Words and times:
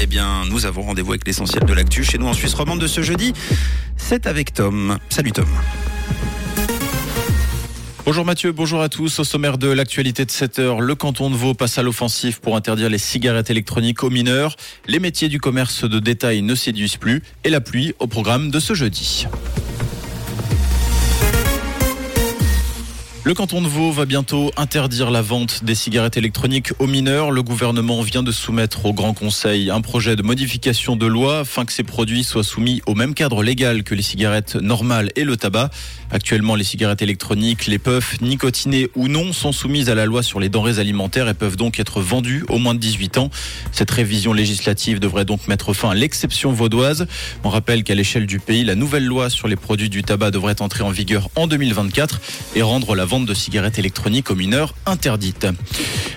eh 0.00 0.06
bien, 0.06 0.44
nous 0.46 0.66
avons 0.66 0.82
rendez-vous 0.82 1.12
avec 1.12 1.26
l'essentiel 1.26 1.64
de 1.64 1.72
l'actu 1.72 2.04
chez 2.04 2.18
nous 2.18 2.26
en 2.26 2.32
Suisse 2.32 2.54
romande 2.54 2.80
de 2.80 2.86
ce 2.86 3.02
jeudi. 3.02 3.32
C'est 3.96 4.26
avec 4.26 4.52
Tom. 4.52 4.98
Salut 5.08 5.32
Tom. 5.32 5.48
Bonjour 8.04 8.24
Mathieu, 8.24 8.52
bonjour 8.52 8.80
à 8.80 8.88
tous. 8.88 9.18
Au 9.18 9.24
sommaire 9.24 9.58
de 9.58 9.68
l'actualité 9.68 10.24
de 10.24 10.30
7 10.30 10.58
heures, 10.60 10.80
le 10.80 10.94
canton 10.94 11.28
de 11.28 11.36
Vaud 11.36 11.52
passe 11.52 11.76
à 11.76 11.82
l'offensive 11.82 12.40
pour 12.40 12.56
interdire 12.56 12.88
les 12.88 12.98
cigarettes 12.98 13.50
électroniques 13.50 14.02
aux 14.02 14.10
mineurs. 14.10 14.56
Les 14.86 14.98
métiers 14.98 15.28
du 15.28 15.40
commerce 15.40 15.84
de 15.84 15.98
détail 15.98 16.40
ne 16.40 16.54
séduisent 16.54 16.96
plus 16.96 17.22
et 17.44 17.50
la 17.50 17.60
pluie 17.60 17.94
au 17.98 18.06
programme 18.06 18.50
de 18.50 18.60
ce 18.60 18.72
jeudi. 18.72 19.26
Le 23.24 23.34
canton 23.34 23.60
de 23.60 23.66
Vaud 23.66 23.90
va 23.90 24.06
bientôt 24.06 24.52
interdire 24.56 25.10
la 25.10 25.22
vente 25.22 25.64
des 25.64 25.74
cigarettes 25.74 26.16
électroniques 26.16 26.72
aux 26.78 26.86
mineurs. 26.86 27.30
Le 27.32 27.42
gouvernement 27.42 28.00
vient 28.00 28.22
de 28.22 28.30
soumettre 28.30 28.86
au 28.86 28.94
Grand 28.94 29.12
Conseil 29.12 29.70
un 29.70 29.80
projet 29.80 30.14
de 30.14 30.22
modification 30.22 30.94
de 30.94 31.04
loi 31.04 31.40
afin 31.40 31.64
que 31.64 31.72
ces 31.72 31.82
produits 31.82 32.22
soient 32.22 32.44
soumis 32.44 32.80
au 32.86 32.94
même 32.94 33.14
cadre 33.14 33.42
légal 33.42 33.82
que 33.82 33.94
les 33.94 34.02
cigarettes 34.02 34.54
normales 34.54 35.10
et 35.16 35.24
le 35.24 35.36
tabac. 35.36 35.68
Actuellement, 36.10 36.54
les 36.54 36.64
cigarettes 36.64 37.02
électroniques, 37.02 37.66
les 37.66 37.78
puffs, 37.78 38.18
nicotinées 38.22 38.88
ou 38.94 39.08
non, 39.08 39.32
sont 39.34 39.52
soumises 39.52 39.90
à 39.90 39.94
la 39.94 40.06
loi 40.06 40.22
sur 40.22 40.40
les 40.40 40.48
denrées 40.48 40.78
alimentaires 40.78 41.28
et 41.28 41.34
peuvent 41.34 41.56
donc 41.56 41.80
être 41.80 42.00
vendues 42.00 42.44
au 42.48 42.58
moins 42.58 42.74
de 42.74 42.80
18 42.80 43.18
ans. 43.18 43.30
Cette 43.72 43.90
révision 43.90 44.32
législative 44.32 45.00
devrait 45.00 45.26
donc 45.26 45.48
mettre 45.48 45.74
fin 45.74 45.90
à 45.90 45.94
l'exception 45.94 46.52
vaudoise. 46.52 47.06
On 47.44 47.50
rappelle 47.50 47.82
qu'à 47.82 47.94
l'échelle 47.94 48.26
du 48.26 48.38
pays, 48.38 48.64
la 48.64 48.76
nouvelle 48.76 49.04
loi 49.04 49.28
sur 49.28 49.48
les 49.48 49.56
produits 49.56 49.90
du 49.90 50.02
tabac 50.02 50.30
devrait 50.30 50.62
entrer 50.62 50.84
en 50.84 50.90
vigueur 50.90 51.28
en 51.34 51.46
2024 51.46 52.20
et 52.54 52.62
rendre 52.62 52.94
la 52.94 53.07
vente 53.08 53.26
de 53.26 53.34
cigarettes 53.34 53.78
électroniques 53.78 54.30
aux 54.30 54.34
mineurs 54.34 54.74
interdite. 54.86 55.46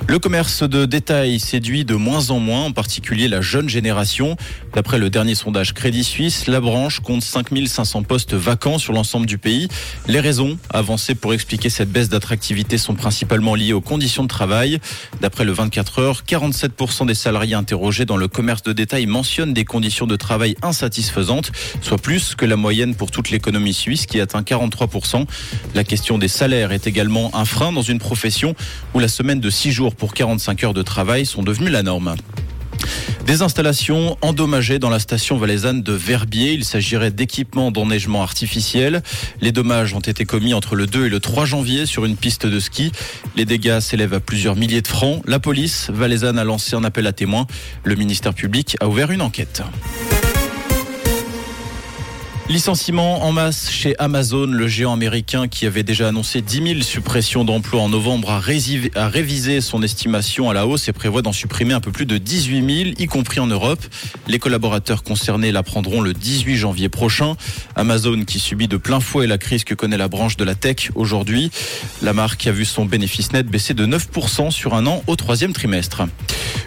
Le 0.08 0.20
commerce 0.20 0.64
de 0.64 0.86
détail 0.86 1.40
séduit 1.40 1.86
de 1.86 1.96
moins 1.96 2.32
en 2.32 2.40
moins, 2.40 2.66
en 2.66 2.72
particulier 2.72 3.28
la 3.28 3.40
jeune 3.40 3.70
génération. 3.70 4.36
D'après 4.74 4.98
le 4.98 5.10
dernier 5.10 5.36
sondage 5.36 5.74
Crédit 5.74 6.04
Suisse, 6.04 6.48
la 6.48 6.60
branche 6.60 7.00
compte 7.00 7.24
5500 7.24 8.04
postes 8.04 8.34
vacants 8.34 8.78
sur 8.78 8.94
l'ensemble 8.94 9.26
du 9.26 9.38
pays. 9.38 9.70
Les 10.08 10.20
raisons 10.20 10.58
avancées 10.70 11.16
pour 11.16 11.34
expliquer 11.34 11.70
cette 11.70 11.92
baisse 11.92 12.10
d'attractivité 12.10 12.78
sont 12.78 12.96
principalement 12.96 13.56
liées 13.56 13.74
aux 13.74 13.82
conditions 13.82 14.24
de 14.24 14.28
travail. 14.28 14.80
D'après 15.22 15.46
le 15.46 15.54
24 15.54 16.00
heures, 16.00 16.24
47% 16.28 17.06
des 17.06 17.14
salariés 17.14 17.56
interrogés 17.56 18.06
dans 18.06 18.18
le 18.18 18.28
commerce 18.28 18.64
de 18.64 18.74
détail 18.74 19.06
mentionnent 19.06 19.54
des 19.54 19.66
conditions 19.66 20.08
de 20.08 20.16
travail 20.16 20.58
insatisfaisantes, 20.62 21.52
soit 21.82 22.00
plus 22.00 22.36
que 22.36 22.46
la 22.46 22.58
moyenne 22.58 22.96
pour 22.96 23.12
toute 23.12 23.30
l'économie 23.30 23.74
suisse 23.74 24.08
qui 24.08 24.20
atteint 24.20 24.42
43%. 24.42 25.26
La 25.74 25.84
question 25.84 26.18
des 26.18 26.28
salaires 26.28 26.72
est 26.72 26.88
également 26.88 27.34
un 27.36 27.46
frein 27.46 27.72
dans 27.72 27.82
une 27.82 28.00
profession 28.00 28.56
où 28.94 29.00
la 29.00 29.08
semaine 29.08 29.40
de 29.40 29.50
6 29.50 29.72
jours 29.72 29.91
pour 29.96 30.14
45 30.14 30.64
heures 30.64 30.74
de 30.74 30.82
travail 30.82 31.26
sont 31.26 31.44
devenues 31.44 31.70
la 31.70 31.84
norme. 31.84 32.16
Des 33.26 33.44
installations 33.44 34.18
endommagées 34.22 34.80
dans 34.80 34.90
la 34.90 35.00
station 35.00 35.38
valaisanne 35.38 35.84
de 35.84 35.94
Verbier. 35.94 36.54
Il 36.54 36.66
s'agirait 36.66 37.12
d'équipements 37.12 37.72
d'enneigement 37.72 38.24
artificiel. 38.24 39.04
Les 39.42 39.52
dommages 39.52 39.94
ont 39.94 40.00
été 40.00 40.26
commis 40.26 40.54
entre 40.54 40.76
le 40.76 40.88
2 40.88 41.06
et 41.06 41.10
le 41.10 41.20
3 41.20 41.46
janvier 41.46 41.86
sur 41.86 42.06
une 42.06 42.18
piste 42.18 42.46
de 42.46 42.60
ski. 42.60 42.92
Les 43.36 43.46
dégâts 43.46 43.80
s'élèvent 43.80 44.16
à 44.16 44.20
plusieurs 44.20 44.56
milliers 44.56 44.82
de 44.82 44.88
francs. 44.88 45.22
La 45.26 45.40
police 45.40 45.90
valaisanne 45.92 46.40
a 46.40 46.44
lancé 46.44 46.76
un 46.76 46.84
appel 46.84 47.08
à 47.08 47.14
témoins. 47.14 47.46
Le 47.84 47.96
ministère 47.96 48.34
public 48.34 48.76
a 48.82 48.88
ouvert 48.88 49.12
une 49.12 49.22
enquête. 49.22 49.62
Licenciement 52.52 53.24
en 53.24 53.32
masse 53.32 53.72
chez 53.72 53.98
Amazon, 53.98 54.46
le 54.46 54.68
géant 54.68 54.92
américain 54.92 55.48
qui 55.48 55.66
avait 55.66 55.84
déjà 55.84 56.10
annoncé 56.10 56.42
10 56.42 56.74
000 56.74 56.82
suppressions 56.82 57.46
d'emplois 57.46 57.82
en 57.82 57.88
novembre 57.88 58.30
a, 58.30 58.40
révisé 59.08 59.62
son 59.62 59.82
estimation 59.82 60.50
à 60.50 60.54
la 60.54 60.68
hausse 60.68 60.90
et 60.90 60.92
prévoit 60.92 61.22
d'en 61.22 61.32
supprimer 61.32 61.74
un 61.74 61.80
peu 61.80 61.94
plus 61.94 62.06
de 62.06 62.18
18 62.18 62.84
000, 62.84 62.96
y 63.00 63.06
compris 63.06 63.40
en 63.40 63.48
Europe. 63.48 63.80
Les 64.28 64.38
collaborateurs 64.38 65.04
concernés 65.04 65.54
l'apprendront 65.54 66.02
le 66.02 66.12
18 66.12 66.58
janvier 66.58 66.90
prochain. 66.90 67.38
Amazon 67.78 68.26
qui 68.26 68.38
subit 68.38 68.68
de 68.68 68.76
plein 68.76 69.00
fouet 69.00 69.28
la 69.28 69.38
crise 69.38 69.64
que 69.64 69.74
connaît 69.74 69.96
la 69.96 70.10
branche 70.10 70.36
de 70.36 70.44
la 70.44 70.54
tech 70.54 70.92
aujourd'hui. 70.96 71.52
La 72.02 72.12
marque 72.12 72.46
a 72.48 72.52
vu 72.52 72.66
son 72.66 72.84
bénéfice 72.84 73.32
net 73.32 73.48
baisser 73.48 73.74
de 73.74 73.86
9% 73.86 74.52
sur 74.52 74.74
un 74.74 74.88
an 74.88 75.04
au 75.08 75.16
troisième 75.16 75.54
trimestre. 75.54 76.02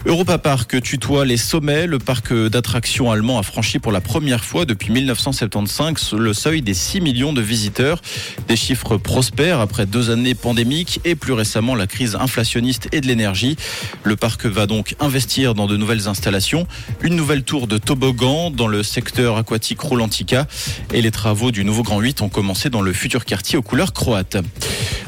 Europa 0.06 0.38
Park 0.38 0.80
tutoie 0.80 1.26
les 1.26 1.36
sommets. 1.36 1.86
Le 1.86 1.98
parc 1.98 2.32
d'attractions 2.32 3.10
allemand 3.10 3.38
a 3.38 3.42
franchi 3.42 3.78
pour 3.78 3.92
la 3.92 4.00
première 4.00 4.46
fois 4.46 4.64
depuis 4.64 4.90
1975 4.90 5.73
le 6.12 6.32
seuil 6.32 6.62
des 6.62 6.74
6 6.74 7.00
millions 7.00 7.32
de 7.32 7.40
visiteurs. 7.40 8.00
Des 8.48 8.56
chiffres 8.56 8.96
prospères 8.96 9.60
après 9.60 9.86
deux 9.86 10.10
années 10.10 10.34
pandémiques 10.34 11.00
et 11.04 11.14
plus 11.16 11.32
récemment 11.32 11.74
la 11.74 11.86
crise 11.86 12.14
inflationniste 12.14 12.88
et 12.92 13.00
de 13.00 13.06
l'énergie. 13.06 13.56
Le 14.04 14.14
parc 14.14 14.46
va 14.46 14.66
donc 14.66 14.94
investir 15.00 15.54
dans 15.54 15.66
de 15.66 15.76
nouvelles 15.76 16.06
installations, 16.06 16.66
une 17.02 17.16
nouvelle 17.16 17.42
tour 17.42 17.66
de 17.66 17.78
toboggan 17.78 18.50
dans 18.50 18.68
le 18.68 18.82
secteur 18.82 19.36
aquatique 19.36 19.80
Rolantica 19.80 20.46
et 20.92 21.02
les 21.02 21.10
travaux 21.10 21.50
du 21.50 21.64
nouveau 21.64 21.82
Grand 21.82 22.00
8 22.00 22.22
ont 22.22 22.28
commencé 22.28 22.70
dans 22.70 22.82
le 22.82 22.92
futur 22.92 23.24
quartier 23.24 23.58
aux 23.58 23.62
couleurs 23.62 23.92
croates. 23.92 24.36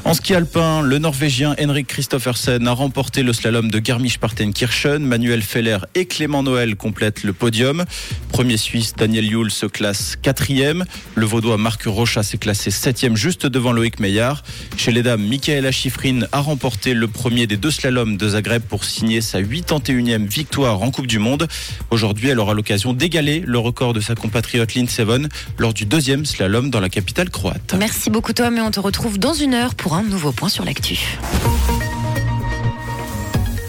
En 0.07 0.15
ski 0.15 0.37
alpin, 0.37 0.83
le 0.83 0.99
Norvégien 0.99 1.57
Henrik 1.61 1.89
Christoffersen 1.89 2.69
a 2.69 2.71
remporté 2.71 3.25
le 3.25 3.33
slalom 3.33 3.73
de 3.73 3.81
Garmisch-Partenkirchen. 3.81 5.01
Manuel 5.01 5.43
Feller 5.43 5.79
et 5.97 6.07
Clément 6.07 6.45
Noël 6.45 6.77
complètent 6.77 7.25
le 7.25 7.33
podium. 7.33 7.85
Premier 8.31 8.57
Suisse, 8.57 8.95
Daniel 8.97 9.25
Yule 9.25 9.51
se 9.51 9.67
classe 9.67 10.15
quatrième. 10.15 10.85
Le 11.17 11.27
Vaudois 11.27 11.59
Marc 11.59 11.83
Rocha 11.87 12.23
s'est 12.23 12.39
classé 12.39 12.71
septième 12.71 13.17
juste 13.17 13.47
devant 13.47 13.73
Loïc 13.73 13.99
Meillard. 13.99 14.45
Chez 14.77 14.93
les 14.93 15.03
dames, 15.03 15.27
Michaela 15.27 15.73
Schifrin 15.73 16.21
a 16.31 16.39
remporté 16.39 16.95
le 16.95 17.09
premier 17.09 17.49
des 17.49 17.57
deux 17.57 17.73
slaloms 17.73 18.17
de 18.17 18.29
Zagreb 18.29 18.63
pour 18.63 18.85
signer 18.85 19.21
sa 19.21 19.41
81e 19.41 20.25
victoire 20.29 20.83
en 20.83 20.93
Coupe 20.93 21.09
du 21.09 21.19
Monde. 21.19 21.49
Aujourd'hui, 21.91 22.29
elle 22.29 22.39
aura 22.39 22.55
l'occasion 22.55 22.93
d'égaler 22.93 23.43
le 23.45 23.59
record 23.59 23.93
de 23.93 24.01
sa 24.01 24.15
compatriote 24.15 24.77
Lynn 24.77 24.87
Seven 24.87 25.29
lors 25.59 25.75
du 25.75 25.85
deuxième 25.85 26.25
slalom 26.25 26.71
dans 26.71 26.81
la 26.81 26.91
capitale 26.91 27.29
croate. 27.29 27.75
Merci 27.77 28.09
beaucoup 28.09 28.33
Tom 28.33 28.57
et 28.57 28.61
on 28.61 28.71
te 28.71 28.79
retrouve 28.79 29.19
dans 29.19 29.35
une 29.35 29.53
heure 29.53 29.75
pour 29.75 29.96
un 29.96 29.96
nouveau 30.03 30.33
point 30.33 30.49
sur 30.49 30.65
l'actu. 30.65 31.19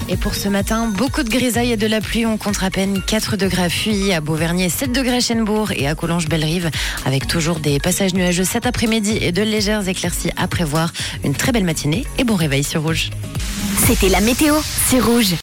Et 0.09 0.15
pour 0.15 0.35
ce 0.35 0.47
matin, 0.47 0.87
beaucoup 0.87 1.21
de 1.21 1.29
grisailles 1.29 1.73
et 1.73 1.77
de 1.77 1.87
la 1.87 1.99
pluie. 1.99 2.25
On 2.25 2.37
compte 2.37 2.63
à 2.63 2.69
peine 2.69 3.01
4 3.01 3.35
degrés 3.35 3.63
à 3.63 4.15
à 4.15 4.21
Beauvernier, 4.21 4.69
7 4.69 4.91
degrés 4.91 5.17
à 5.17 5.19
Chenebourg 5.19 5.71
et 5.73 5.87
à 5.87 5.95
Collonges-Bellerive, 5.95 6.69
avec 7.05 7.27
toujours 7.27 7.59
des 7.59 7.79
passages 7.79 8.13
nuageux 8.13 8.45
cet 8.45 8.65
après-midi 8.65 9.17
et 9.19 9.33
de 9.33 9.41
légères 9.41 9.87
éclaircies 9.87 10.31
à 10.37 10.47
prévoir. 10.47 10.93
Une 11.25 11.35
très 11.35 11.51
belle 11.51 11.65
matinée 11.65 12.05
et 12.17 12.23
bon 12.23 12.35
réveil 12.35 12.63
sur 12.63 12.83
Rouge. 12.83 13.09
C'était 13.85 14.09
la 14.09 14.21
météo, 14.21 14.55
c'est 14.63 14.99
Rouge. 14.99 15.35